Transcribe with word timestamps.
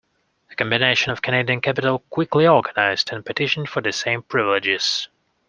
A 0.49 0.55
combination 0.55 1.11
of 1.11 1.21
Canadian 1.21 1.61
capital 1.61 1.99
quickly 2.09 2.47
organized 2.47 3.13
and 3.13 3.23
petitioned 3.23 3.69
for 3.69 3.81
the 3.83 3.91
same 3.93 4.23
privileges. 4.23 5.07